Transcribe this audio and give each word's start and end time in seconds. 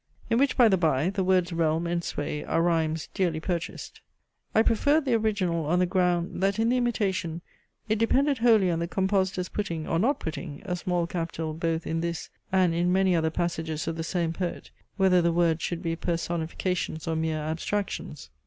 (in 0.31 0.39
which, 0.39 0.57
by 0.57 0.67
the 0.67 0.77
bye, 0.79 1.11
the 1.11 1.23
words 1.23 1.53
"realm" 1.53 1.85
and 1.85 2.03
"sway" 2.03 2.43
are 2.43 2.63
rhymes 2.63 3.07
dearly 3.13 3.39
purchased) 3.39 4.01
I 4.55 4.63
preferred 4.63 5.05
the 5.05 5.13
original 5.13 5.67
on 5.67 5.77
the 5.77 5.85
ground, 5.85 6.41
that 6.41 6.57
in 6.57 6.69
the 6.69 6.77
imitation 6.77 7.41
it 7.87 7.99
depended 7.99 8.39
wholly 8.39 8.71
on 8.71 8.79
the 8.79 8.87
compositor's 8.87 9.47
putting, 9.47 9.87
or 9.87 9.99
not 9.99 10.19
putting, 10.19 10.63
a 10.65 10.75
small 10.75 11.05
capital, 11.05 11.53
both 11.53 11.85
in 11.85 12.01
this, 12.01 12.31
and 12.51 12.73
in 12.73 12.91
many 12.91 13.15
other 13.15 13.29
passages 13.29 13.87
of 13.87 13.95
the 13.95 14.03
same 14.03 14.33
poet, 14.33 14.71
whether 14.97 15.21
the 15.21 15.31
words 15.31 15.61
should 15.61 15.83
be 15.83 15.95
personifications, 15.95 17.07
or 17.07 17.15
mere 17.15 17.37
abstractions. 17.37 18.31